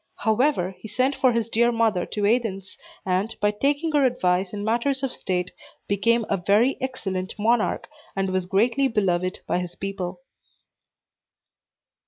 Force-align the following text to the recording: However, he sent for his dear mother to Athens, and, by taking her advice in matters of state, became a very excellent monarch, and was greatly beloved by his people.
However, 0.15 0.71
he 0.79 0.87
sent 0.87 1.13
for 1.15 1.31
his 1.31 1.47
dear 1.47 1.71
mother 1.71 2.07
to 2.07 2.25
Athens, 2.25 2.75
and, 3.05 3.35
by 3.39 3.51
taking 3.51 3.91
her 3.91 4.03
advice 4.03 4.51
in 4.51 4.63
matters 4.63 5.03
of 5.03 5.11
state, 5.11 5.51
became 5.87 6.25
a 6.27 6.37
very 6.37 6.75
excellent 6.81 7.37
monarch, 7.37 7.87
and 8.15 8.31
was 8.31 8.47
greatly 8.47 8.87
beloved 8.87 9.41
by 9.45 9.59
his 9.59 9.75
people. 9.75 10.21